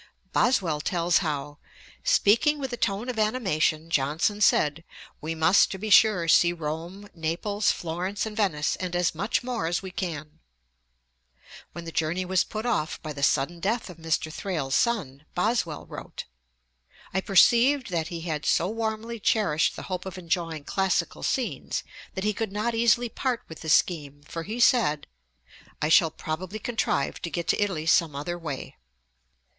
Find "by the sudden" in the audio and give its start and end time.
13.03-13.59